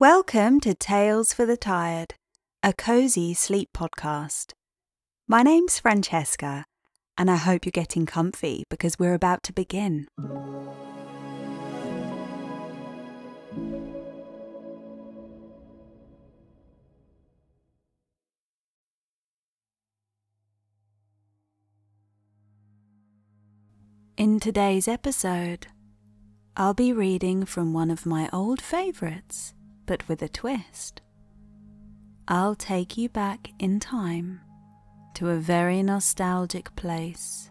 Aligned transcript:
Welcome 0.00 0.60
to 0.60 0.72
Tales 0.72 1.34
for 1.34 1.44
the 1.44 1.58
Tired, 1.58 2.14
a 2.62 2.72
cozy 2.72 3.34
sleep 3.34 3.68
podcast. 3.76 4.52
My 5.28 5.42
name's 5.42 5.78
Francesca, 5.78 6.64
and 7.18 7.30
I 7.30 7.36
hope 7.36 7.66
you're 7.66 7.70
getting 7.70 8.06
comfy 8.06 8.64
because 8.70 8.98
we're 8.98 9.12
about 9.12 9.42
to 9.42 9.52
begin. 9.52 10.08
In 24.16 24.40
today's 24.40 24.88
episode, 24.88 25.66
I'll 26.56 26.72
be 26.72 26.94
reading 26.94 27.44
from 27.44 27.74
one 27.74 27.90
of 27.90 28.06
my 28.06 28.30
old 28.32 28.62
favourites, 28.62 29.52
but 29.90 30.08
with 30.08 30.22
a 30.22 30.28
twist. 30.28 31.00
I'll 32.28 32.54
take 32.54 32.96
you 32.96 33.08
back 33.08 33.50
in 33.58 33.80
time 33.80 34.40
to 35.14 35.30
a 35.30 35.36
very 35.36 35.82
nostalgic 35.82 36.76
place, 36.76 37.50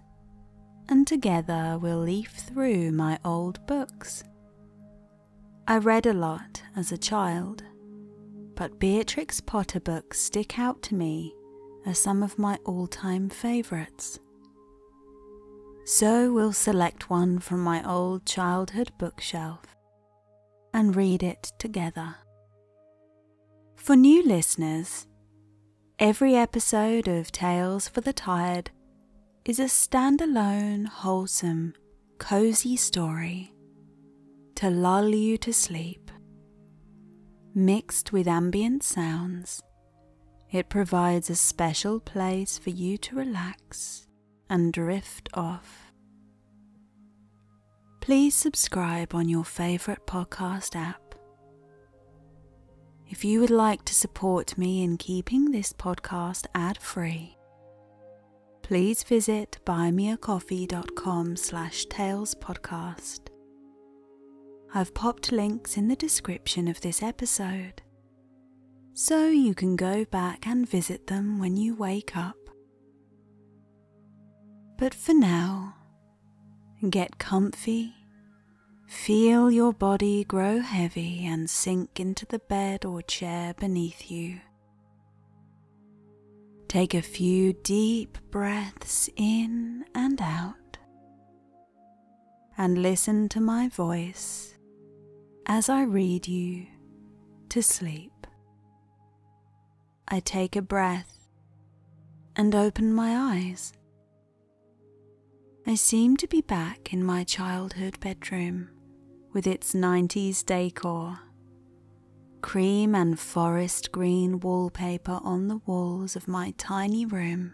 and 0.88 1.06
together 1.06 1.78
we'll 1.82 2.00
leaf 2.00 2.32
through 2.32 2.94
my 2.94 3.20
old 3.26 3.68
books. 3.68 4.24
I 5.68 5.80
read 5.80 6.06
a 6.06 6.14
lot 6.14 6.64
as 6.78 6.94
a 6.94 6.98
child, 6.98 7.62
but 8.56 8.80
Beatrix 8.80 9.42
Potter 9.42 9.82
books 9.82 10.22
stick 10.22 10.58
out 10.58 10.82
to 10.84 10.96
me 10.96 11.36
as 11.86 12.00
some 12.00 12.24
of 12.24 12.40
my 12.40 12.58
all 12.64 12.88
time 12.88 13.28
favourites. 13.28 14.18
So 15.84 16.32
we'll 16.32 16.54
select 16.54 17.10
one 17.10 17.40
from 17.40 17.60
my 17.60 17.86
old 17.86 18.26
childhood 18.26 18.94
bookshelf 18.98 19.66
and 20.74 20.96
read 20.96 21.22
it 21.22 21.52
together. 21.60 22.16
For 23.80 23.96
new 23.96 24.22
listeners, 24.24 25.08
every 25.98 26.36
episode 26.36 27.08
of 27.08 27.32
Tales 27.32 27.88
for 27.88 28.02
the 28.02 28.12
Tired 28.12 28.70
is 29.46 29.58
a 29.58 29.64
standalone, 29.64 30.86
wholesome, 30.86 31.74
cozy 32.20 32.76
story 32.76 33.54
to 34.56 34.70
lull 34.70 35.08
you 35.16 35.38
to 35.40 35.54
sleep. 35.54 36.12
Mixed 37.56 38.12
with 38.12 38.28
ambient 38.28 38.84
sounds, 38.84 39.64
it 40.52 40.68
provides 40.70 41.30
a 41.30 41.36
special 41.36 42.02
place 42.02 42.58
for 42.58 42.72
you 42.72 42.98
to 42.98 43.16
relax 43.16 44.08
and 44.50 44.74
drift 44.74 45.30
off. 45.34 45.94
Please 48.02 48.36
subscribe 48.36 49.16
on 49.16 49.30
your 49.30 49.46
favourite 49.46 50.06
podcast 50.06 50.76
app. 50.76 51.09
If 53.12 53.26
you 53.26 53.40
would 53.42 53.50
like 53.50 53.84
to 53.86 53.94
support 53.96 54.56
me 54.56 54.84
in 54.84 54.96
keeping 54.98 55.50
this 55.50 55.74
podcast 55.74 56.46
ad 56.54 56.78
free, 56.78 57.36
please 58.62 59.02
visit 59.02 59.58
buymeacoffee.com 59.66 61.36
slash 61.36 61.88
talespodcast. 61.88 63.22
I've 64.76 64.94
popped 64.94 65.32
links 65.32 65.76
in 65.76 65.88
the 65.88 65.96
description 65.96 66.68
of 66.68 66.82
this 66.82 67.02
episode, 67.02 67.82
so 68.94 69.28
you 69.28 69.56
can 69.56 69.76
go 69.76 70.06
back 70.06 70.46
and 70.46 70.70
visit 70.70 71.08
them 71.08 71.40
when 71.40 71.58
you 71.58 71.74
wake 71.74 72.16
up. 72.16 72.38
But 74.78 74.94
for 74.94 75.16
now, 75.16 75.74
get 76.88 77.18
comfy, 77.18 77.96
feel 78.90 79.52
your 79.52 79.72
body 79.72 80.24
grow 80.24 80.60
heavy 80.62 81.24
and 81.24 81.48
sink 81.48 82.00
into 82.00 82.26
the 82.26 82.40
bed 82.40 82.84
or 82.84 83.04
chair 83.04 83.54
beneath 83.54 84.10
you. 84.10 84.42
Take 86.68 86.96
a 86.96 87.02
few 87.04 87.54
deep 87.54 88.18
breaths 88.32 89.08
in 89.16 89.86
and 89.94 90.20
out, 90.20 90.78
and 92.58 92.82
listen 92.82 93.30
to 93.30 93.40
my 93.40 93.70
voice 93.70 94.56
as 95.46 95.70
I 95.70 95.84
read 95.84 96.28
you 96.28 96.66
to 97.50 97.62
sleep. 97.62 98.26
I 100.08 100.20
take 100.20 100.56
a 100.56 100.64
breath 100.64 101.28
and 102.36 102.56
open 102.56 102.92
my 102.92 103.16
eyes. 103.16 103.72
I 105.68 105.76
seem 105.76 106.18
to 106.18 106.28
be 106.28 106.42
back 106.42 106.92
in 106.92 107.04
my 107.04 107.24
childhood 107.24 108.00
bedroom 108.00 108.70
with 109.34 109.48
its 109.48 109.74
90s 109.74 110.46
decor. 110.46 111.20
Cream 112.42 112.96
and 112.96 113.20
forest 113.20 113.92
green 113.92 114.40
wallpaper 114.40 115.20
on 115.24 115.48
the 115.48 115.62
walls 115.66 116.16
of 116.16 116.28
my 116.28 116.54
tiny 116.58 117.06
room, 117.06 117.54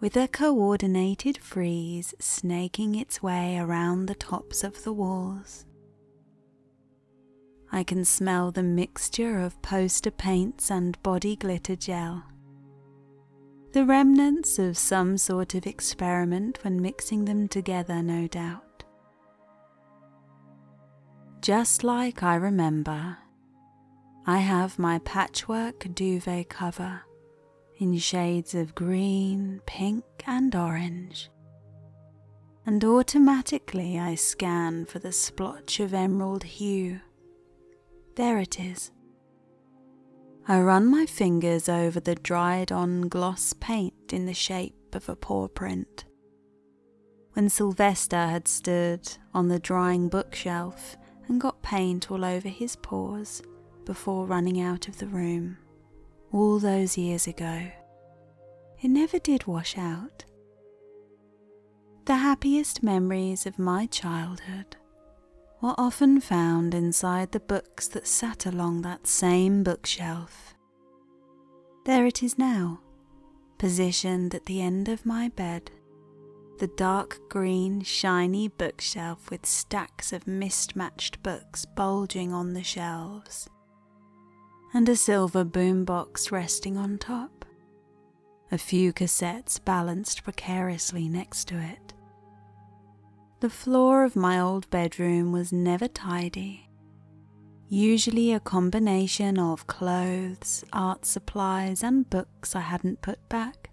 with 0.00 0.16
a 0.16 0.28
coordinated 0.28 1.38
frieze 1.38 2.14
snaking 2.20 2.94
its 2.94 3.22
way 3.22 3.56
around 3.56 4.06
the 4.06 4.14
tops 4.14 4.62
of 4.62 4.84
the 4.84 4.92
walls. 4.92 5.64
I 7.72 7.82
can 7.82 8.04
smell 8.04 8.52
the 8.52 8.62
mixture 8.62 9.40
of 9.40 9.60
poster 9.62 10.10
paints 10.10 10.70
and 10.70 11.02
body 11.02 11.36
glitter 11.36 11.76
gel 11.76 12.22
the 13.76 13.84
remnants 13.84 14.58
of 14.58 14.78
some 14.78 15.18
sort 15.18 15.54
of 15.54 15.66
experiment 15.66 16.58
when 16.64 16.80
mixing 16.80 17.26
them 17.26 17.46
together, 17.46 18.02
no 18.02 18.26
doubt. 18.26 18.65
Just 21.40 21.84
like 21.84 22.22
I 22.22 22.34
remember, 22.34 23.18
I 24.26 24.38
have 24.38 24.78
my 24.78 24.98
patchwork 25.00 25.86
duvet 25.94 26.48
cover 26.48 27.02
in 27.78 27.96
shades 27.98 28.54
of 28.54 28.74
green, 28.74 29.60
pink, 29.66 30.04
and 30.26 30.54
orange. 30.56 31.30
And 32.64 32.82
automatically 32.84 33.98
I 33.98 34.16
scan 34.16 34.86
for 34.86 34.98
the 34.98 35.12
splotch 35.12 35.78
of 35.78 35.94
emerald 35.94 36.42
hue. 36.42 37.00
There 38.16 38.38
it 38.38 38.58
is. 38.58 38.90
I 40.48 40.60
run 40.60 40.90
my 40.90 41.06
fingers 41.06 41.68
over 41.68 42.00
the 42.00 42.14
dried 42.14 42.72
on 42.72 43.02
gloss 43.08 43.52
paint 43.52 44.12
in 44.12 44.26
the 44.26 44.34
shape 44.34 44.94
of 44.94 45.08
a 45.08 45.14
paw 45.14 45.48
print. 45.48 46.04
When 47.34 47.48
Sylvester 47.50 48.16
had 48.26 48.48
stood 48.48 49.08
on 49.34 49.48
the 49.48 49.58
drying 49.58 50.08
bookshelf 50.08 50.96
paint 51.66 52.12
all 52.12 52.24
over 52.24 52.48
his 52.48 52.76
paws 52.76 53.42
before 53.84 54.24
running 54.24 54.60
out 54.60 54.86
of 54.86 54.98
the 54.98 55.06
room, 55.08 55.58
all 56.32 56.60
those 56.60 56.96
years 56.96 57.26
ago, 57.26 57.68
it 58.80 58.88
never 58.88 59.18
did 59.18 59.48
wash 59.48 59.76
out. 59.76 60.24
The 62.04 62.14
happiest 62.14 62.84
memories 62.84 63.46
of 63.46 63.58
my 63.58 63.86
childhood 63.86 64.76
were 65.60 65.74
often 65.76 66.20
found 66.20 66.72
inside 66.72 67.32
the 67.32 67.40
books 67.40 67.88
that 67.88 68.06
sat 68.06 68.46
along 68.46 68.82
that 68.82 69.08
same 69.08 69.64
bookshelf. 69.64 70.54
There 71.84 72.06
it 72.06 72.22
is 72.22 72.38
now, 72.38 72.78
positioned 73.58 74.36
at 74.36 74.46
the 74.46 74.62
end 74.62 74.88
of 74.88 75.04
my 75.04 75.30
bed, 75.30 75.72
the 76.58 76.66
dark 76.66 77.18
green, 77.28 77.82
shiny 77.82 78.48
bookshelf 78.48 79.30
with 79.30 79.44
stacks 79.44 80.12
of 80.12 80.26
mismatched 80.26 81.22
books 81.22 81.64
bulging 81.64 82.32
on 82.32 82.54
the 82.54 82.62
shelves, 82.62 83.48
and 84.72 84.88
a 84.88 84.96
silver 84.96 85.44
boombox 85.44 86.30
resting 86.30 86.76
on 86.76 86.98
top, 86.98 87.44
a 88.50 88.58
few 88.58 88.92
cassettes 88.92 89.62
balanced 89.62 90.24
precariously 90.24 91.08
next 91.08 91.46
to 91.48 91.58
it. 91.58 91.92
The 93.40 93.50
floor 93.50 94.04
of 94.04 94.16
my 94.16 94.40
old 94.40 94.70
bedroom 94.70 95.32
was 95.32 95.52
never 95.52 95.88
tidy, 95.88 96.70
usually 97.68 98.32
a 98.32 98.40
combination 98.40 99.38
of 99.38 99.66
clothes, 99.66 100.64
art 100.72 101.04
supplies, 101.04 101.82
and 101.82 102.08
books 102.08 102.56
I 102.56 102.60
hadn't 102.60 103.02
put 103.02 103.28
back. 103.28 103.70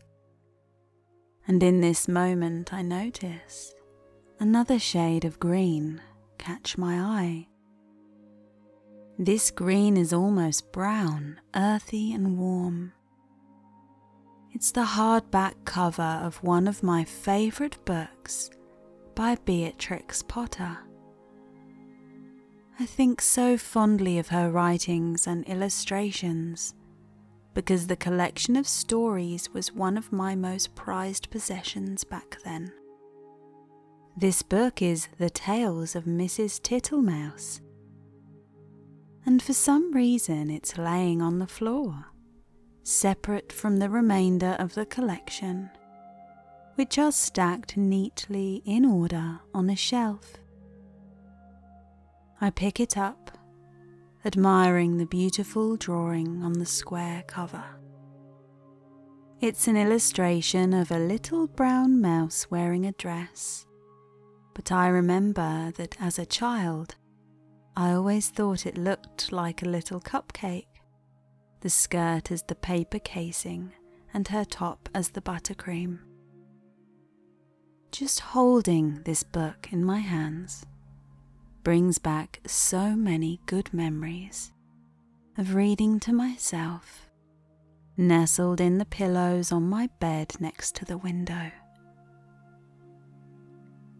And 1.47 1.61
in 1.61 1.81
this 1.81 2.07
moment, 2.07 2.73
I 2.73 2.81
noticed 2.81 3.75
another 4.39 4.79
shade 4.79 5.25
of 5.25 5.39
green 5.39 6.01
catch 6.37 6.77
my 6.77 6.99
eye. 6.99 7.47
This 9.17 9.51
green 9.51 9.95
is 9.95 10.11
almost 10.11 10.71
brown, 10.71 11.39
earthy, 11.55 12.13
and 12.13 12.37
warm. 12.37 12.93
It's 14.51 14.71
the 14.71 14.83
hardback 14.83 15.53
cover 15.65 16.19
of 16.23 16.43
one 16.43 16.67
of 16.67 16.83
my 16.83 17.03
favourite 17.03 17.83
books 17.85 18.49
by 19.15 19.35
Beatrix 19.45 20.23
Potter. 20.23 20.77
I 22.79 22.85
think 22.85 23.21
so 23.21 23.57
fondly 23.57 24.17
of 24.17 24.29
her 24.29 24.51
writings 24.51 25.27
and 25.27 25.45
illustrations 25.45 26.73
because 27.53 27.87
the 27.87 27.95
collection 27.95 28.55
of 28.55 28.67
stories 28.67 29.53
was 29.53 29.73
one 29.73 29.97
of 29.97 30.11
my 30.11 30.35
most 30.35 30.73
prized 30.75 31.29
possessions 31.29 32.03
back 32.03 32.37
then. 32.43 32.71
This 34.17 34.41
book 34.41 34.81
is 34.81 35.07
The 35.17 35.29
Tales 35.29 35.95
of 35.95 36.05
Mrs. 36.05 36.61
Tittlemouse. 36.61 37.61
and 39.25 39.41
for 39.41 39.53
some 39.53 39.91
reason 39.93 40.49
it's 40.49 40.77
laying 40.77 41.21
on 41.21 41.39
the 41.39 41.47
floor, 41.47 42.07
separate 42.83 43.51
from 43.51 43.77
the 43.77 43.89
remainder 43.89 44.55
of 44.59 44.73
the 44.75 44.85
collection, 44.85 45.69
which 46.75 46.97
are 46.97 47.11
stacked 47.11 47.77
neatly 47.77 48.61
in 48.65 48.83
order 48.85 49.39
on 49.53 49.69
a 49.69 49.75
shelf. 49.75 50.33
I 52.41 52.49
pick 52.49 52.79
it 52.79 52.97
up, 52.97 53.32
admiring 54.25 54.97
the 54.97 55.05
beautiful 55.05 55.75
drawing 55.75 56.43
on 56.43 56.53
the 56.53 56.65
square 56.65 57.23
cover. 57.27 57.63
It's 59.41 59.67
an 59.67 59.75
illustration 59.75 60.73
of 60.73 60.91
a 60.91 60.99
little 60.99 61.47
brown 61.47 61.99
mouse 61.99 62.47
wearing 62.49 62.85
a 62.85 62.93
dress, 62.93 63.65
but 64.53 64.71
I 64.71 64.87
remember 64.87 65.71
that 65.75 65.97
as 65.99 66.17
a 66.17 66.25
child 66.25 66.95
I 67.75 67.91
always 67.91 68.29
thought 68.29 68.65
it 68.65 68.77
looked 68.77 69.31
like 69.31 69.61
a 69.61 69.69
little 69.69 69.99
cupcake, 69.99 70.67
the 71.59 71.69
skirt 71.69 72.31
as 72.31 72.43
the 72.43 72.55
paper 72.55 72.99
casing 72.99 73.73
and 74.13 74.27
her 74.29 74.45
top 74.45 74.87
as 74.93 75.09
the 75.09 75.21
buttercream. 75.21 75.99
Just 77.91 78.21
holding 78.21 79.01
this 79.03 79.23
book 79.23 79.67
in 79.71 79.83
my 79.83 79.99
hands 79.99 80.65
brings 81.63 81.97
back 81.97 82.41
so 82.45 82.95
many 82.95 83.39
good 83.45 83.73
memories 83.73 84.51
of 85.37 85.55
reading 85.55 85.99
to 86.01 86.11
myself, 86.11 87.09
nestled 87.95 88.59
in 88.59 88.77
the 88.77 88.85
pillows 88.85 89.51
on 89.51 89.63
my 89.63 89.89
bed 89.99 90.33
next 90.39 90.75
to 90.75 90.85
the 90.85 90.97
window. 90.97 91.51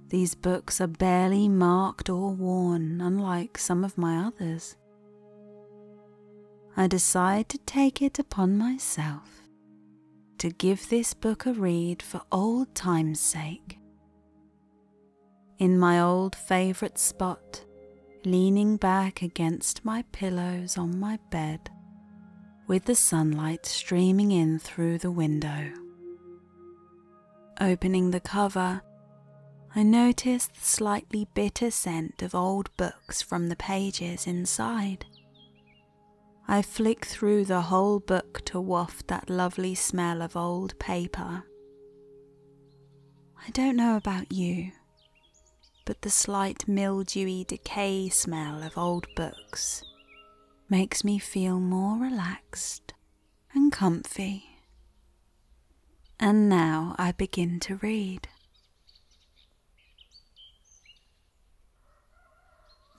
These 0.09 0.35
books 0.35 0.81
are 0.81 0.87
barely 0.87 1.47
marked 1.47 2.09
or 2.09 2.31
worn, 2.31 3.01
unlike 3.01 3.57
some 3.57 3.83
of 3.83 3.97
my 3.97 4.17
others. 4.17 4.75
I 6.75 6.87
decide 6.87 7.49
to 7.49 7.57
take 7.59 8.01
it 8.01 8.19
upon 8.19 8.57
myself 8.57 9.41
to 10.37 10.49
give 10.49 10.89
this 10.89 11.13
book 11.13 11.45
a 11.45 11.53
read 11.53 12.01
for 12.01 12.21
old 12.31 12.75
time's 12.75 13.21
sake. 13.21 13.77
In 15.59 15.77
my 15.77 16.01
old 16.01 16.35
favourite 16.35 16.97
spot, 16.97 17.63
leaning 18.25 18.75
back 18.77 19.21
against 19.21 19.85
my 19.85 20.03
pillows 20.11 20.77
on 20.77 20.99
my 20.99 21.19
bed, 21.29 21.69
with 22.67 22.85
the 22.85 22.95
sunlight 22.95 23.65
streaming 23.65 24.31
in 24.31 24.57
through 24.59 24.97
the 24.97 25.11
window. 25.11 25.71
Opening 27.61 28.11
the 28.11 28.19
cover, 28.19 28.81
I 29.75 29.83
noticed 29.83 30.55
the 30.55 30.65
slightly 30.65 31.27
bitter 31.33 31.71
scent 31.71 32.21
of 32.21 32.33
old 32.35 32.75
books 32.75 33.21
from 33.21 33.47
the 33.47 33.55
pages 33.55 34.27
inside. 34.27 35.05
I 36.47 36.61
flick 36.61 37.05
through 37.05 37.45
the 37.45 37.61
whole 37.61 37.99
book 37.99 38.43
to 38.45 38.59
waft 38.59 39.07
that 39.07 39.29
lovely 39.29 39.75
smell 39.75 40.21
of 40.21 40.35
old 40.35 40.77
paper. 40.79 41.43
I 43.45 43.49
don't 43.51 43.75
know 43.75 43.95
about 43.97 44.31
you, 44.31 44.71
but 45.85 46.01
the 46.01 46.09
slight 46.09 46.67
mildewy 46.67 47.43
decay 47.43 48.09
smell 48.09 48.63
of 48.63 48.77
old 48.77 49.07
books 49.15 49.83
makes 50.69 51.03
me 51.03 51.19
feel 51.19 51.59
more 51.59 51.97
relaxed 51.97 52.93
and 53.53 53.71
comfy. 53.71 54.45
And 56.19 56.47
now 56.47 56.95
I 56.97 57.11
begin 57.11 57.59
to 57.61 57.75
read. 57.75 58.29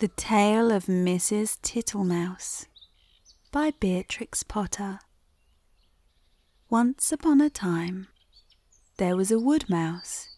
The 0.01 0.09
Tale 0.09 0.71
of 0.71 0.85
Mrs. 0.85 1.59
Tittlemouse 1.63 2.67
by 3.51 3.71
Beatrix 3.81 4.43
Potter. 4.43 4.99
Once 6.69 7.13
upon 7.13 7.41
a 7.41 7.49
time, 7.49 8.09
there 8.99 9.17
was 9.17 9.31
a 9.31 9.39
wood 9.39 9.71
mouse, 9.71 10.34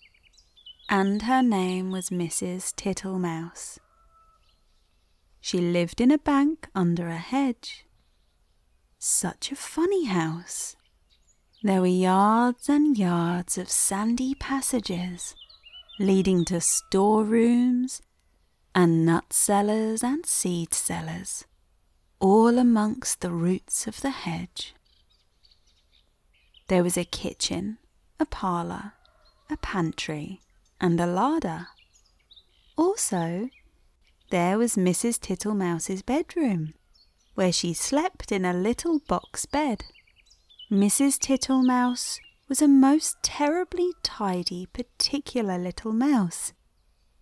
and 0.88 1.23
her 1.23 1.43
name 1.43 1.91
was 1.91 2.11
Mrs. 2.11 2.75
Tittlemouse. 2.75 3.79
She 5.41 5.59
lived 5.59 6.00
in 6.00 6.11
a 6.11 6.19
bank 6.19 6.69
under 6.75 7.09
a 7.09 7.19
hedge. 7.19 7.87
Such 8.99 9.53
a 9.53 9.56
funny 9.56 10.06
house. 10.06 10.77
There 11.62 11.81
were 11.81 11.87
yards 11.87 12.69
and 12.69 12.97
yards 12.97 13.59
of 13.59 13.69
sandy 13.69 14.35
passages 14.35 15.35
leading 15.99 16.44
to 16.44 16.61
storerooms 16.61 18.03
and 18.75 19.06
nut 19.06 19.32
cellars 19.32 20.03
and 20.03 20.27
seed 20.27 20.75
cellars, 20.75 21.44
all 22.21 22.59
amongst 22.59 23.21
the 23.21 23.31
roots 23.31 23.87
of 23.87 24.03
the 24.03 24.11
hedge. 24.11 24.75
There 26.69 26.82
was 26.82 26.97
a 26.97 27.05
kitchen, 27.05 27.79
a 28.21 28.27
parlour, 28.27 28.93
a 29.49 29.56
pantry, 29.56 30.41
and 30.81 31.00
a 31.00 31.06
larder. 31.06 31.69
Also, 32.76 33.49
there 34.31 34.58
was 34.58 34.76
Mrs. 34.76 35.20
Tittlemouse's 35.20 36.02
bedroom, 36.02 36.75
where 37.34 37.52
she 37.52 37.73
slept 37.73 38.32
in 38.32 38.44
a 38.44 38.52
little 38.52 39.00
box 39.00 39.46
bed. 39.46 39.84
Mrs. 40.70 41.19
Tittlemouse 41.19 42.19
was 42.49 42.61
a 42.61 42.69
most 42.69 43.17
terribly 43.23 43.93
tidy, 44.02 44.67
particular 44.67 45.58
little 45.58 45.93
mouse, 45.93 46.52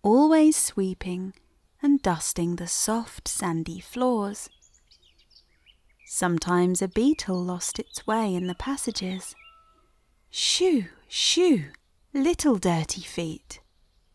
always 0.01 0.55
sweeping 0.55 1.33
and 1.81 2.01
dusting 2.01 2.55
the 2.55 2.67
soft 2.67 3.27
sandy 3.27 3.79
floors. 3.79 4.49
Sometimes 6.07 6.81
a 6.81 6.87
beetle 6.87 7.43
lost 7.43 7.79
its 7.79 8.07
way 8.07 8.33
in 8.33 8.47
the 8.47 8.55
passages. 8.55 9.35
Shoo, 10.29 10.85
shoo, 11.07 11.65
little 12.15 12.55
dirty 12.55 13.01
feet, 13.01 13.59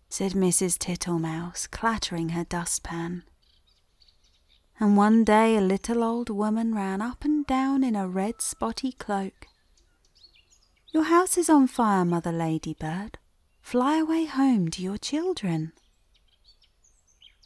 said 0.09 0.33
Mrs. 0.33 0.79
Tittlemouse, 0.79 1.71
clattering 1.71 2.31
her 2.31 2.45
dustpan. 2.45 3.25
And 4.79 4.97
one 4.97 5.23
day 5.23 5.57
a 5.57 5.61
little 5.61 6.03
old 6.03 6.31
woman 6.31 6.75
ran 6.75 7.03
up 7.03 7.25
and 7.27 7.47
down 7.47 7.85
in 7.85 7.95
a 7.95 8.09
red 8.09 8.41
spotty 8.41 8.93
cloak. 8.93 9.47
Your 10.93 11.05
house 11.05 11.37
is 11.37 11.51
on 11.51 11.67
fire, 11.67 12.07
Mother 12.07 12.33
Ladybird. 12.33 13.19
Fly 13.61 13.99
away 13.99 14.25
home 14.25 14.71
to 14.71 14.83
your 14.83 14.97
children. 14.97 15.73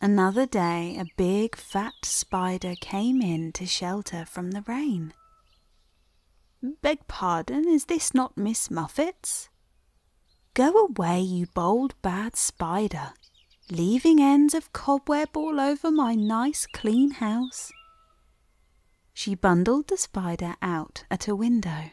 Another 0.00 0.46
day, 0.46 0.96
a 0.98 1.04
big 1.16 1.56
fat 1.56 1.94
spider 2.04 2.74
came 2.80 3.20
in 3.20 3.50
to 3.52 3.66
shelter 3.66 4.24
from 4.24 4.52
the 4.52 4.62
rain. 4.62 5.14
Beg 6.80 7.08
pardon, 7.08 7.68
is 7.68 7.86
this 7.86 8.14
not 8.14 8.36
Miss 8.36 8.70
Muffet's? 8.70 9.48
Go 10.54 10.86
away, 10.86 11.20
you 11.20 11.46
bold 11.46 12.00
bad 12.00 12.36
spider, 12.36 13.12
leaving 13.72 14.20
ends 14.20 14.54
of 14.54 14.72
cobweb 14.72 15.36
all 15.36 15.58
over 15.58 15.90
my 15.90 16.14
nice 16.14 16.64
clean 16.66 17.10
house. 17.10 17.72
She 19.12 19.34
bundled 19.34 19.88
the 19.88 19.96
spider 19.96 20.54
out 20.62 21.04
at 21.10 21.26
a 21.26 21.34
window. 21.34 21.90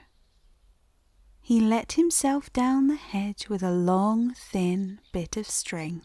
He 1.42 1.60
let 1.60 1.94
himself 1.94 2.54
down 2.54 2.86
the 2.86 2.96
hedge 2.96 3.50
with 3.50 3.64
a 3.64 3.72
long, 3.72 4.36
thin 4.36 5.00
bit 5.12 5.38
of 5.38 5.50
string. 5.50 6.04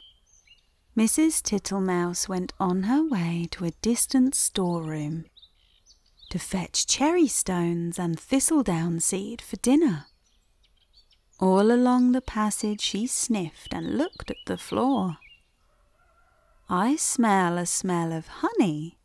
Mrs. 0.97 1.43
Tittlemouse 1.43 2.27
went 2.27 2.55
on 2.59 2.85
her 2.85 3.07
way 3.07 3.49
to 3.51 3.67
a 3.67 3.73
distant 3.83 4.35
storeroom 4.35 5.27
to 6.31 6.39
fetch 6.39 6.87
cherry 6.87 7.29
stones 7.29 7.99
and 7.99 8.19
thistledown 8.19 8.99
seed 8.99 9.43
for 9.43 9.57
dinner. 9.57 10.07
All 11.39 11.71
along 11.71 12.13
the 12.13 12.23
passage 12.23 12.81
she 12.81 13.07
sniffed 13.07 13.75
and 13.75 13.99
looked 13.99 14.31
at 14.31 14.45
the 14.47 14.57
floor. 14.57 15.19
I 16.69 16.97
smell 16.97 17.59
a 17.59 17.67
smell 17.67 18.13
of 18.13 18.29
honey. 18.29 18.99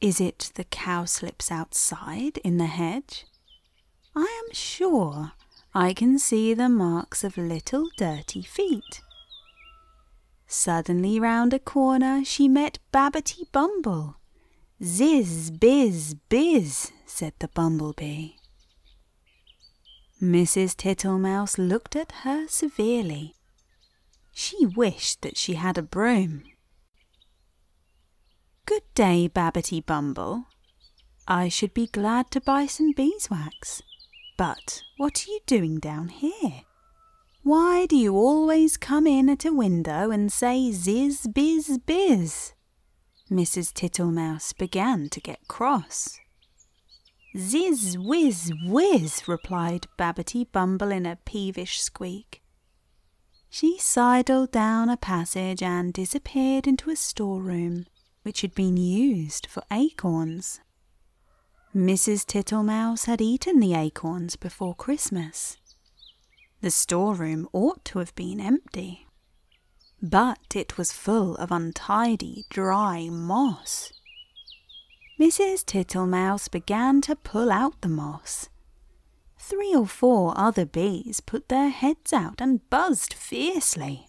Is 0.00 0.20
it 0.20 0.50
the 0.54 0.64
cowslips 0.64 1.50
outside 1.50 2.38
in 2.38 2.56
the 2.56 2.66
hedge? 2.66 3.26
I 4.16 4.42
am 4.44 4.52
sure 4.52 5.32
I 5.72 5.92
can 5.92 6.18
see 6.18 6.52
the 6.52 6.68
marks 6.68 7.22
of 7.22 7.36
little 7.36 7.88
dirty 7.96 8.42
feet. 8.42 9.00
Suddenly 10.48 11.20
round 11.20 11.54
a 11.54 11.60
corner 11.60 12.24
she 12.24 12.48
met 12.48 12.80
Babbitty 12.92 13.52
Bumble. 13.52 14.16
Ziz, 14.82 15.52
biz, 15.52 16.14
biz, 16.28 16.90
said 17.06 17.34
the 17.38 17.48
bumblebee. 17.48 18.39
Mrs. 20.20 20.76
Tittlemouse 20.76 21.56
looked 21.56 21.96
at 21.96 22.12
her 22.24 22.46
severely. 22.46 23.34
She 24.32 24.66
wished 24.66 25.22
that 25.22 25.38
she 25.38 25.54
had 25.54 25.78
a 25.78 25.82
broom. 25.82 26.42
Good 28.66 28.82
day, 28.94 29.30
Babbitty 29.32 29.84
Bumble. 29.84 30.44
I 31.26 31.48
should 31.48 31.72
be 31.72 31.86
glad 31.86 32.30
to 32.32 32.40
buy 32.40 32.66
some 32.66 32.92
beeswax. 32.92 33.82
But 34.36 34.82
what 34.96 35.24
are 35.26 35.30
you 35.30 35.40
doing 35.46 35.78
down 35.78 36.08
here? 36.08 36.62
Why 37.42 37.86
do 37.86 37.96
you 37.96 38.14
always 38.14 38.76
come 38.76 39.06
in 39.06 39.30
at 39.30 39.46
a 39.46 39.52
window 39.52 40.10
and 40.10 40.30
say 40.30 40.70
ziz 40.70 41.26
biz 41.26 41.78
biz? 41.86 42.52
Mrs. 43.30 43.72
Tittlemouse 43.72 44.52
began 44.52 45.08
to 45.08 45.20
get 45.20 45.48
cross. 45.48 46.20
Ziz, 47.36 47.96
whiz, 47.96 48.52
whiz, 48.64 49.28
replied 49.28 49.86
Babbitty 49.96 50.50
Bumble 50.50 50.90
in 50.90 51.06
a 51.06 51.18
peevish 51.24 51.80
squeak. 51.80 52.42
She 53.48 53.78
sidled 53.78 54.50
down 54.50 54.88
a 54.88 54.96
passage 54.96 55.62
and 55.62 55.92
disappeared 55.92 56.66
into 56.66 56.90
a 56.90 56.96
storeroom 56.96 57.86
which 58.22 58.40
had 58.40 58.54
been 58.54 58.76
used 58.76 59.46
for 59.46 59.62
acorns. 59.70 60.60
Mrs. 61.74 62.26
Tittlemouse 62.26 63.04
had 63.04 63.20
eaten 63.20 63.60
the 63.60 63.74
acorns 63.74 64.34
before 64.34 64.74
Christmas. 64.74 65.56
The 66.60 66.70
storeroom 66.70 67.48
ought 67.52 67.84
to 67.86 68.00
have 68.00 68.14
been 68.16 68.40
empty, 68.40 69.06
but 70.02 70.54
it 70.54 70.76
was 70.76 70.92
full 70.92 71.36
of 71.36 71.52
untidy, 71.52 72.44
dry 72.50 73.08
moss. 73.08 73.92
Mrs. 75.20 75.66
Tittlemouse 75.66 76.50
began 76.50 77.02
to 77.02 77.14
pull 77.14 77.52
out 77.52 77.78
the 77.82 77.90
moss. 77.90 78.48
Three 79.38 79.74
or 79.74 79.86
four 79.86 80.32
other 80.34 80.64
bees 80.64 81.20
put 81.20 81.50
their 81.50 81.68
heads 81.68 82.14
out 82.14 82.40
and 82.40 82.66
buzzed 82.70 83.12
fiercely. 83.12 84.06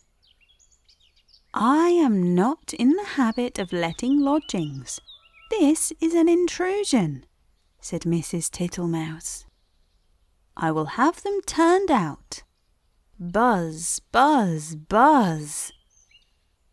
I 1.54 1.90
am 1.90 2.34
not 2.34 2.74
in 2.80 2.92
the 2.92 3.04
habit 3.04 3.60
of 3.60 3.74
letting 3.74 4.22
lodgings. 4.22 5.02
This 5.50 5.92
is 6.00 6.14
an 6.14 6.30
intrusion, 6.30 7.26
said 7.82 8.04
Mrs. 8.04 8.50
Tittlemouse. 8.50 9.44
I 10.56 10.72
will 10.72 10.96
have 10.96 11.24
them 11.24 11.42
turned 11.46 11.92
out. 11.92 12.44
Buzz, 13.20 14.00
buzz, 14.14 14.76
buzz. 14.76 15.74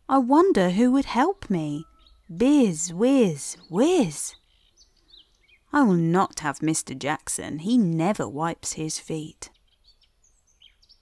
I 0.08 0.18
wonder 0.18 0.70
who 0.70 0.92
would 0.92 1.06
help 1.06 1.50
me. 1.50 1.86
Biz, 2.34 2.92
whiz, 2.92 3.56
whiz. 3.70 4.34
I 5.72 5.82
will 5.82 5.94
not 5.94 6.40
have 6.40 6.58
Mr. 6.58 6.96
Jackson. 6.96 7.60
He 7.60 7.78
never 7.78 8.28
wipes 8.28 8.74
his 8.74 8.98
feet. 8.98 9.50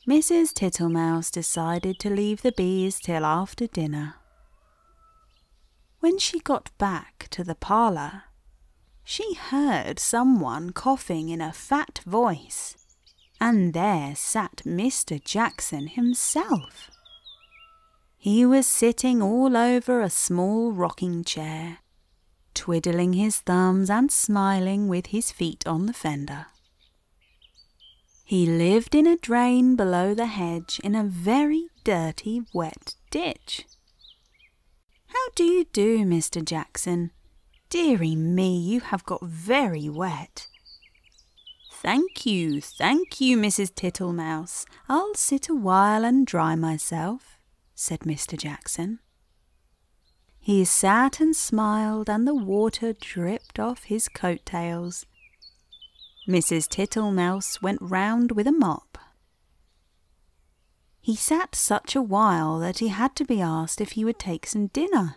Mrs. 0.09 0.53
Tittlemouse 0.53 1.33
decided 1.33 1.99
to 1.99 2.11
leave 2.11 2.43
the 2.43 2.53
bees 2.53 3.01
till 3.01 3.25
after 3.25 3.67
dinner. 3.67 4.15
When 5.99 6.19
she 6.19 6.39
got 6.39 6.71
back 6.79 7.27
to 7.31 7.43
the 7.43 7.57
parlour, 7.57 8.25
she 9.03 9.35
heard 9.35 9.99
someone 9.99 10.71
coughing 10.71 11.29
in 11.29 11.41
a 11.41 11.53
fat 11.53 12.01
voice, 12.07 12.77
and 13.41 13.75
there 13.75 14.15
sat 14.15 14.63
Mr. 14.65 15.23
Jackson 15.23 15.89
himself. 15.89 16.91
He 18.27 18.45
was 18.45 18.67
sitting 18.67 19.23
all 19.23 19.57
over 19.57 20.01
a 20.01 20.11
small 20.11 20.73
rocking 20.73 21.23
chair, 21.23 21.79
twiddling 22.55 23.13
his 23.13 23.39
thumbs 23.39 23.89
and 23.89 24.11
smiling 24.11 24.89
with 24.89 25.07
his 25.15 25.31
feet 25.31 25.65
on 25.65 25.87
the 25.87 25.93
fender. 25.93 26.47
He 28.25 28.45
lived 28.45 28.97
in 28.97 29.07
a 29.07 29.17
drain 29.17 29.77
below 29.77 30.13
the 30.13 30.27
hedge 30.27 30.81
in 30.83 30.97
a 30.97 31.05
very 31.05 31.69
dirty, 31.85 32.43
wet 32.53 32.97
ditch. 33.13 33.65
How 35.07 35.29
do 35.37 35.45
you 35.45 35.65
do, 35.73 36.05
Mr. 36.05 36.45
Jackson? 36.45 37.13
Deary 37.71 38.17
me, 38.17 38.59
you 38.59 38.81
have 38.81 39.05
got 39.05 39.23
very 39.23 39.89
wet. 39.89 40.49
Thank 41.71 42.27
you, 42.27 42.61
thank 42.61 43.21
you, 43.21 43.37
Mrs. 43.37 43.73
Tittlemouse. 43.73 44.65
I'll 44.89 45.15
sit 45.15 45.49
a 45.49 45.55
while 45.55 46.05
and 46.05 46.27
dry 46.27 46.57
myself, 46.57 47.36
said 47.77 48.01
Mr. 48.01 48.37
Jackson. 48.37 48.99
He 50.41 50.65
sat 50.65 51.21
and 51.21 51.37
smiled, 51.37 52.09
and 52.09 52.27
the 52.27 52.35
water 52.35 52.93
dripped 52.93 53.61
off 53.61 53.85
his 53.85 54.09
coat 54.09 54.41
tails. 54.45 55.07
Mrs. 56.27 56.69
Tittlemouse 56.69 57.61
went 57.61 57.79
round 57.83 58.33
with 58.33 58.47
a 58.47 58.53
mop. 58.53 58.99
He 61.01 61.15
sat 61.15 61.55
such 61.55 61.95
a 61.95 62.03
while 62.03 62.59
that 62.59 62.79
he 62.79 62.89
had 62.89 63.15
to 63.17 63.25
be 63.25 63.41
asked 63.41 63.81
if 63.81 63.93
he 63.93 64.05
would 64.05 64.19
take 64.19 64.47
some 64.47 64.69
dinner. 64.69 65.17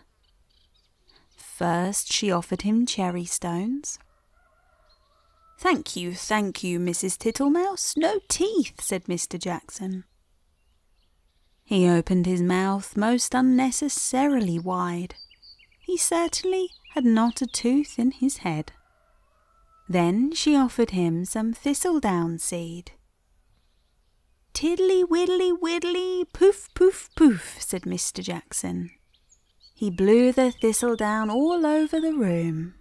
First 1.36 2.12
she 2.12 2.30
offered 2.30 2.62
him 2.62 2.86
cherry 2.86 3.24
stones. 3.24 3.98
Thank 5.58 5.96
you, 5.96 6.14
thank 6.14 6.62
you, 6.62 6.78
Mrs. 6.78 7.18
Tittlemouse. 7.18 7.96
No 7.96 8.20
teeth, 8.28 8.80
said 8.80 9.04
Mr. 9.04 9.38
Jackson. 9.38 10.04
He 11.70 11.88
opened 11.88 12.26
his 12.26 12.42
mouth 12.42 12.96
most 12.96 13.32
unnecessarily 13.32 14.58
wide. 14.58 15.14
He 15.78 15.96
certainly 15.96 16.70
had 16.94 17.04
not 17.04 17.42
a 17.42 17.46
tooth 17.46 17.96
in 17.96 18.10
his 18.10 18.38
head. 18.38 18.72
Then 19.88 20.32
she 20.32 20.56
offered 20.56 20.90
him 20.90 21.24
some 21.24 21.52
thistledown 21.52 22.40
seed. 22.40 22.90
Tiddly 24.52 25.04
widdly 25.04 25.52
widdly, 25.52 26.24
poof 26.32 26.68
poof 26.74 27.08
poof, 27.14 27.58
said 27.60 27.82
Mr. 27.82 28.20
Jackson. 28.20 28.90
He 29.72 29.90
blew 29.90 30.32
the 30.32 30.50
thistledown 30.50 31.30
all 31.30 31.64
over 31.64 32.00
the 32.00 32.14
room. 32.14 32.74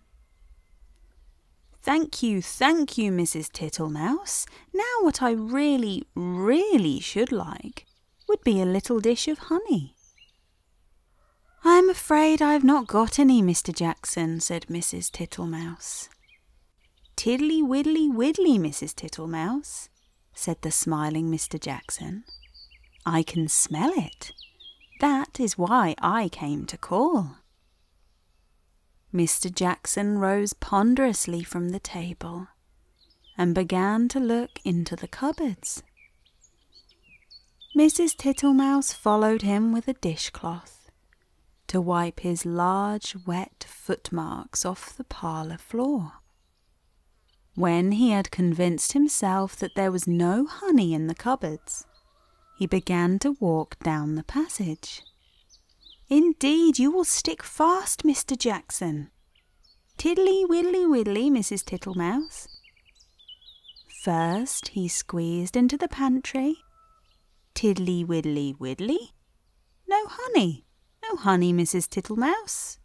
Thank 1.84 2.24
you, 2.24 2.41
thank 2.41 2.98
you, 2.98 3.12
Mrs. 3.12 3.51
Tittlemouse. 3.51 4.48
Now, 4.74 4.96
what 5.01 5.22
I 5.22 5.29
really, 5.29 6.05
really 6.15 7.00
should 7.00 7.31
like 7.31 7.86
would 8.29 8.41
be 8.43 8.62
a 8.62 8.65
little 8.65 9.00
dish 9.00 9.27
of 9.27 9.39
honey. 9.39 9.95
I'm 11.63 11.89
afraid 11.89 12.41
I've 12.41 12.63
not 12.63 12.88
got 12.88 13.19
any, 13.19 13.41
Mr. 13.41 13.75
Jackson, 13.75 14.39
said 14.39 14.67
Mrs. 14.69 15.12
Tittlemouse. 15.12 16.07
Tiddly 17.17 17.62
widdly 17.62 18.07
widdly, 18.07 18.57
Mrs. 18.57 18.93
Tittlemouse, 18.95 19.89
said 20.33 20.62
the 20.62 20.71
smiling 20.71 21.29
Mr. 21.29 21.59
Jackson. 21.59 22.24
I 23.05 23.24
can 23.24 23.50
smell 23.50 23.91
it. 23.98 24.31
That 25.01 25.39
is 25.39 25.57
why 25.57 25.95
I 26.01 26.29
came 26.29 26.65
to 26.67 26.77
call. 26.77 27.38
Mr. 29.13 29.53
Jackson 29.53 30.19
rose 30.19 30.53
ponderously 30.53 31.43
from 31.43 31.69
the 31.69 31.79
table 31.79 32.48
and 33.38 33.55
began 33.55 34.07
to 34.09 34.19
look 34.19 34.59
into 34.63 34.95
the 34.95 35.07
cupboards. 35.07 35.81
Mrs. 37.77 38.15
Tittlemouse 38.15 38.93
followed 38.93 39.43
him 39.43 39.71
with 39.71 39.88
a 39.88 39.93
dishcloth 39.93 40.89
to 41.67 41.79
wipe 41.79 42.21
his 42.21 42.45
large 42.45 43.15
wet 43.27 43.65
footmarks 43.69 44.65
off 44.65 44.97
the 44.97 45.03
parlour 45.03 45.57
floor. 45.57 46.13
When 47.53 47.91
he 47.91 48.09
had 48.09 48.31
convinced 48.31 48.93
himself 48.93 49.55
that 49.57 49.75
there 49.75 49.91
was 49.91 50.07
no 50.07 50.47
honey 50.47 50.95
in 50.95 51.05
the 51.05 51.13
cupboards, 51.13 51.85
he 52.57 52.65
began 52.65 53.19
to 53.19 53.38
walk 53.39 53.77
down 53.83 54.15
the 54.15 54.23
passage. 54.23 55.03
Indeed, 56.09 56.79
you 56.79 56.89
will 56.89 57.05
stick 57.05 57.43
fast, 57.43 58.03
Mr. 58.03 58.35
Jackson. 58.35 59.11
Tiddly 59.97 60.43
widdly 60.45 60.88
widdly, 60.88 61.29
Mrs. 61.29 61.63
Tittlemouse. 61.63 62.47
First 64.03 64.69
he 64.69 64.88
squeezed 64.88 65.55
into 65.55 65.77
the 65.77 65.88
pantry. 65.88 66.63
Tiddly 67.60 68.06
widdly 68.06 68.56
widdly. 68.58 69.12
No 69.86 70.06
honey, 70.08 70.63
no 71.04 71.18
honey, 71.18 71.51
Mrs. 71.51 71.89
Tittlemouse. 71.89 72.78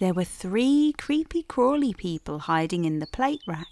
There 0.00 0.12
were 0.12 0.24
three 0.24 0.92
creepy 0.98 1.44
crawly 1.44 1.94
people 1.94 2.40
hiding 2.40 2.84
in 2.84 2.98
the 2.98 3.06
plate 3.06 3.42
rack. 3.46 3.68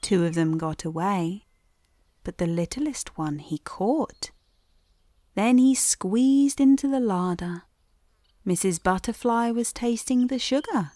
Two 0.00 0.24
of 0.24 0.36
them 0.36 0.58
got 0.58 0.84
away, 0.84 1.46
but 2.22 2.38
the 2.38 2.46
littlest 2.46 3.18
one 3.18 3.40
he 3.40 3.58
caught. 3.58 4.30
Then 5.34 5.58
he 5.58 5.74
squeezed 5.74 6.60
into 6.60 6.86
the 6.86 7.00
larder. 7.00 7.64
Mrs. 8.46 8.80
Butterfly 8.80 9.50
was 9.50 9.72
tasting 9.72 10.28
the 10.28 10.38
sugar, 10.38 10.92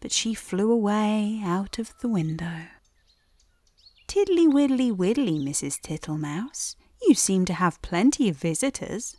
but 0.00 0.12
she 0.12 0.34
flew 0.34 0.70
away 0.70 1.40
out 1.42 1.78
of 1.78 1.94
the 2.00 2.08
window. 2.08 2.66
Tiddly 4.06 4.46
widdly 4.46 4.92
widdly, 4.92 5.38
Mrs. 5.38 5.80
Tittlemouse, 5.80 6.76
you 7.02 7.14
seem 7.14 7.44
to 7.46 7.54
have 7.54 7.82
plenty 7.82 8.28
of 8.28 8.36
visitors. 8.36 9.16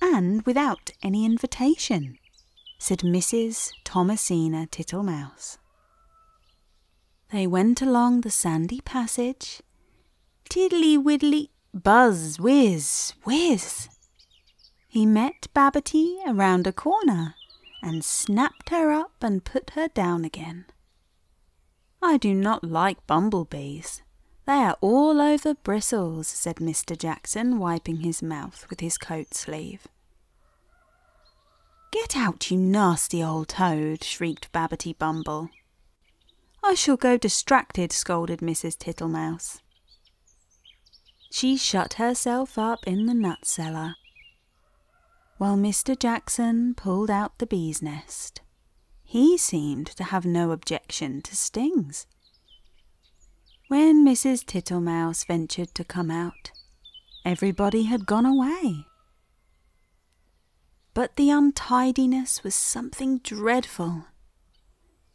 And 0.00 0.42
without 0.42 0.90
any 1.02 1.24
invitation, 1.24 2.18
said 2.78 3.00
Mrs. 3.00 3.72
Thomasina 3.84 4.66
Tittlemouse. 4.66 5.58
They 7.30 7.46
went 7.46 7.80
along 7.82 8.20
the 8.20 8.30
sandy 8.30 8.80
passage 8.80 9.62
tiddly 10.48 10.96
widdly, 10.96 11.50
buzz, 11.72 12.38
whiz, 12.38 13.14
whiz. 13.24 13.88
He 14.86 15.04
met 15.04 15.48
Babbitty 15.52 16.18
around 16.26 16.68
a 16.68 16.72
corner 16.72 17.34
and 17.82 18.04
snapped 18.04 18.70
her 18.70 18.92
up 18.92 19.14
and 19.20 19.44
put 19.44 19.70
her 19.70 19.88
down 19.88 20.24
again. 20.24 20.66
I 22.00 22.18
do 22.18 22.34
not 22.34 22.62
like 22.62 23.04
bumblebees. 23.08 24.02
They 24.46 24.52
are 24.52 24.76
all 24.80 25.20
over 25.22 25.54
bristles, 25.54 26.28
said 26.28 26.56
Mr. 26.56 26.98
Jackson, 26.98 27.58
wiping 27.58 28.00
his 28.00 28.22
mouth 28.22 28.66
with 28.68 28.80
his 28.80 28.98
coat 28.98 29.32
sleeve. 29.32 29.88
Get 31.90 32.16
out, 32.16 32.50
you 32.50 32.58
nasty 32.58 33.22
old 33.22 33.48
toad, 33.48 34.04
shrieked 34.04 34.52
Babbitty 34.52 34.98
Bumble. 34.98 35.48
I 36.62 36.74
shall 36.74 36.96
go 36.96 37.16
distracted, 37.16 37.92
scolded 37.92 38.40
Mrs. 38.40 38.76
Tittlemouse. 38.76 39.60
She 41.30 41.56
shut 41.56 41.94
herself 41.94 42.58
up 42.58 42.86
in 42.86 43.06
the 43.06 43.14
nut 43.14 43.44
cellar, 43.44 43.96
while 45.38 45.56
Mr. 45.56 45.98
Jackson 45.98 46.74
pulled 46.74 47.10
out 47.10 47.38
the 47.38 47.46
bee's 47.46 47.80
nest. 47.80 48.40
He 49.02 49.38
seemed 49.38 49.86
to 49.88 50.04
have 50.04 50.26
no 50.26 50.50
objection 50.50 51.22
to 51.22 51.34
stings. 51.36 52.06
When 53.74 54.06
Mrs. 54.06 54.46
Tittlemouse 54.46 55.24
ventured 55.24 55.74
to 55.74 55.82
come 55.82 56.08
out, 56.08 56.52
everybody 57.24 57.82
had 57.82 58.06
gone 58.06 58.24
away. 58.24 58.86
But 60.94 61.16
the 61.16 61.30
untidiness 61.30 62.44
was 62.44 62.54
something 62.54 63.18
dreadful. 63.18 64.04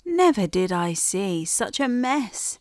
Never 0.06 0.46
did 0.46 0.74
I 0.74 0.92
see 0.92 1.46
such 1.46 1.80
a 1.80 1.88
mess. 1.88 2.60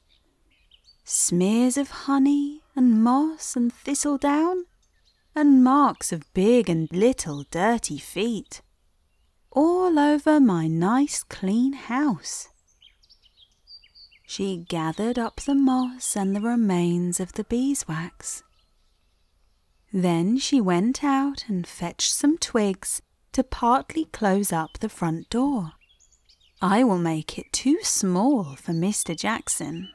Smears 1.02 1.76
of 1.76 1.90
honey 2.07 2.62
and 2.76 3.02
moss 3.02 3.57
and 3.57 3.73
thistledown, 3.73 4.67
and 5.35 5.64
marks 5.64 6.12
of 6.12 6.33
big 6.33 6.71
and 6.71 6.88
little 6.93 7.43
dirty 7.50 7.99
feet, 7.99 8.62
all 9.50 9.99
over 9.99 10.38
my 10.38 10.69
nice 10.69 11.25
clean 11.25 11.73
house. 11.73 12.50
She 14.31 14.59
gathered 14.59 15.19
up 15.19 15.41
the 15.41 15.55
moss 15.55 16.15
and 16.15 16.37
the 16.37 16.43
remains 16.43 17.19
of 17.19 17.33
the 17.33 17.45
beeswax. 17.45 18.43
Then 19.91 20.37
she 20.37 20.61
went 20.61 21.03
out 21.03 21.47
and 21.49 21.67
fetched 21.67 22.13
some 22.13 22.37
twigs 22.37 23.01
to 23.33 23.43
partly 23.43 24.05
close 24.05 24.53
up 24.53 24.81
the 24.81 24.91
front 24.91 25.31
door. 25.31 25.73
I 26.61 26.85
will 26.85 26.99
make 26.99 27.39
it 27.39 27.51
too 27.55 27.79
small 27.83 28.55
for 28.55 28.73
Mr. 28.73 29.17
Jackson. 29.17 29.89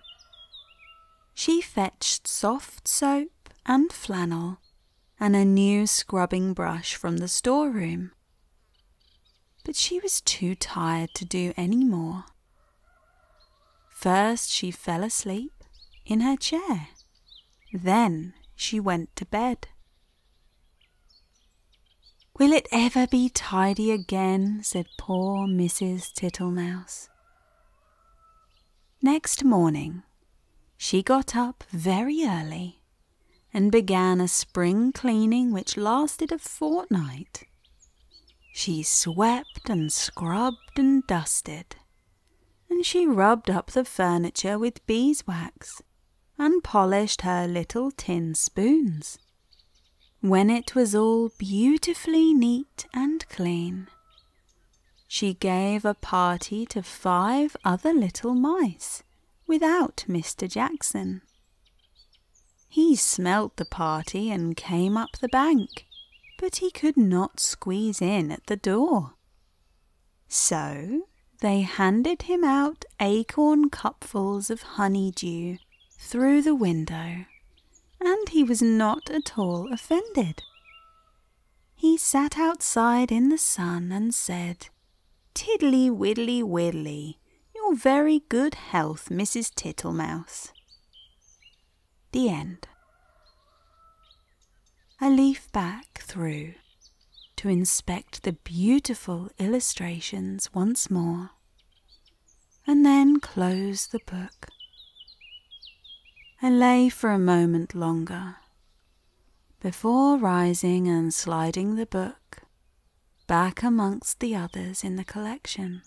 She 1.36 1.62
fetched 1.62 2.28
soft 2.28 2.88
soap 2.88 3.52
and 3.68 3.94
flannel 3.94 4.58
and 5.20 5.36
a 5.36 5.46
new 5.46 5.86
scrubbing 5.86 6.56
brush 6.56 6.96
from 6.96 7.18
the 7.18 7.28
storeroom. 7.28 8.12
But 9.63 9.75
she 9.75 10.00
was 10.00 10.22
too 10.22 10.56
tired 10.56 11.12
to 11.13 11.24
do 11.24 11.54
any 11.56 11.84
more. 11.84 12.25
First 14.03 14.51
she 14.51 14.69
fell 14.69 15.01
asleep 15.01 15.63
in 16.05 16.19
her 16.19 16.36
chair. 16.36 16.89
Then 17.72 18.33
she 18.53 18.77
went 18.77 19.15
to 19.15 19.25
bed. 19.25 19.69
Will 22.38 22.51
it 22.51 22.67
ever 22.69 23.07
be 23.07 23.29
tidy 23.29 23.91
again? 23.91 24.60
said 24.62 24.88
poor 24.98 25.48
Mrs. 25.48 26.12
Tittlemouse. 26.12 27.07
Next 29.01 29.45
morning 29.45 30.03
she 30.75 31.01
got 31.01 31.33
up 31.33 31.63
very 31.69 32.25
early 32.25 32.81
and 33.53 33.72
began 33.72 34.19
a 34.19 34.27
spring 34.27 34.91
cleaning 34.91 35.53
which 35.53 35.77
lasted 35.77 36.33
a 36.33 36.39
fortnight. 36.39 37.45
She 38.53 38.83
swept 38.83 39.69
and 39.69 39.93
scrubbed 39.93 40.77
and 40.77 41.07
dusted 41.07 41.77
and 42.74 42.84
she 42.84 43.06
rubbed 43.06 43.51
up 43.51 43.70
the 43.70 43.86
furniture 43.86 44.58
with 44.58 44.84
beeswax 44.88 45.84
and 46.39 46.63
polished 46.63 47.22
her 47.22 47.48
little 47.48 47.92
tin 47.92 48.34
spoons. 48.34 49.20
When 50.22 50.50
it 50.50 50.74
was 50.74 50.96
all 50.96 51.30
beautifully 51.38 52.34
neat 52.34 52.88
and 52.92 53.30
clean, 53.30 53.89
she 55.08 55.36
gave 55.36 55.86
a 55.86 55.94
party 55.94 56.65
to 56.65 56.82
five 56.82 57.56
other 57.63 57.94
little 57.94 58.34
mice 58.34 59.03
without 59.46 60.06
Mr. 60.10 60.50
Jackson. 60.50 61.21
He 62.67 62.95
smelt 62.95 63.58
the 63.58 63.65
party 63.65 64.32
and 64.32 64.58
came 64.58 64.97
up 64.97 65.19
the 65.21 65.30
bank, 65.30 65.86
but 66.39 66.56
he 66.56 66.71
could 66.71 66.97
not 66.97 67.39
squeeze 67.39 68.02
in 68.02 68.32
at 68.32 68.47
the 68.47 68.58
door. 68.58 69.13
So 70.28 71.04
they 71.43 71.60
handed 71.60 72.21
him 72.21 72.41
out 72.41 72.86
acorn 73.01 73.69
cupfuls 73.69 74.49
of 74.49 74.62
honeydew 74.62 75.58
through 75.91 76.41
the 76.41 76.56
window, 76.56 77.25
and 77.99 78.29
he 78.29 78.41
was 78.45 78.62
not 78.62 79.10
at 79.10 79.38
all 79.38 79.67
offended. 79.73 80.41
He 81.75 81.97
sat 81.97 82.38
outside 82.38 83.12
in 83.12 83.27
the 83.27 83.38
sun 83.38 83.91
and 83.91 84.15
said, 84.15 84.67
Tiddly 85.34 85.89
widdly 85.89 86.41
widdly, 86.41 87.19
your 87.53 87.75
very 87.75 88.21
good 88.29 88.56
health, 88.56 89.10
Mrs. 89.10 89.53
Tittlemouse. 89.53 90.53
The 92.13 92.29
end. 92.29 92.69
A 95.01 95.10
leaf 95.10 95.51
back 95.51 95.99
through 95.99 96.53
to 97.43 97.49
inspect 97.49 98.23
the 98.23 98.32
beautiful 98.32 99.29
illustrations 99.38 100.49
once 100.53 100.89
more, 100.89 101.32
and 102.65 102.86
then 102.86 103.19
close 103.19 103.88
the 103.88 103.99
book. 104.06 104.47
I 106.41 106.49
lay 106.49 106.88
for 106.88 107.12
a 107.12 107.19
moment 107.19 107.75
longer 107.75 108.38
before 109.60 110.17
rising 110.17 110.88
and 110.88 111.13
sliding 111.13 111.75
the 111.75 111.86
book 111.86 112.43
back 113.27 113.62
amongst 113.62 114.21
the 114.21 114.38
others 114.38 114.82
in 114.82 114.95
the 114.95 115.03
collection. 115.03 115.82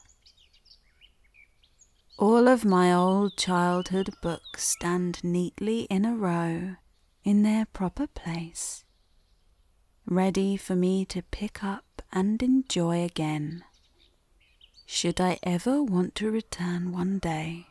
All 2.19 2.49
of 2.49 2.67
my 2.67 2.93
old 2.93 3.35
childhood 3.39 4.11
books 4.21 4.69
stand 4.69 5.25
neatly 5.25 5.85
in 5.85 6.05
a 6.05 6.15
row 6.15 6.77
in 7.25 7.45
their 7.45 7.65
proper 7.65 8.07
place 8.07 8.85
ready 10.07 10.57
for 10.57 10.77
me 10.77 11.05
to 11.05 11.23
pick 11.23 11.65
up 11.65 12.01
and 12.13 12.41
enjoy 12.43 13.03
again, 13.03 13.65
should 14.87 15.21
I 15.21 15.39
ever 15.43 15.83
want 15.83 16.15
to 16.17 16.31
return 16.31 16.93
one 16.93 17.19
day. 17.19 17.67